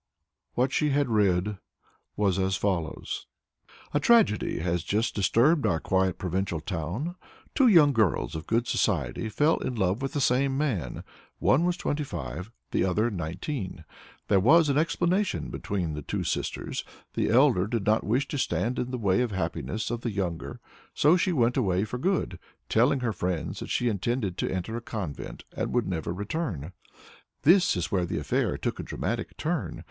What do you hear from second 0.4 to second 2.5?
What she had read was